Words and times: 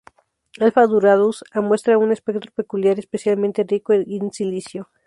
Alfa 0.59 0.87
Doradus 0.87 1.43
A 1.57 1.61
muestra 1.61 1.99
un 1.99 2.11
espectro 2.11 2.49
peculiar 2.55 2.97
especialmente 2.97 3.65
rico 3.69 3.93
en 3.93 4.33
silicio. 4.33 4.89